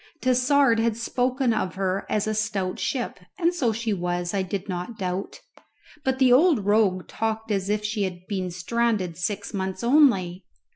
Tassard 0.19 0.79
had 0.79 0.97
spoken 0.97 1.53
of 1.53 1.75
her 1.75 2.07
as 2.09 2.25
a 2.25 2.33
stout 2.33 2.79
ship, 2.79 3.19
and 3.37 3.53
so 3.53 3.71
she 3.71 3.93
was, 3.93 4.33
I 4.33 4.41
did 4.41 4.67
not 4.67 4.97
doubt; 4.97 5.41
but 6.03 6.17
the 6.17 6.33
old 6.33 6.65
rogue 6.65 7.07
talked 7.07 7.51
as 7.51 7.69
if 7.69 7.85
she 7.85 8.01
had 8.01 8.25
been 8.25 8.49
stranded 8.49 9.15
six 9.15 9.53
months 9.53 9.83
only! 9.83 10.43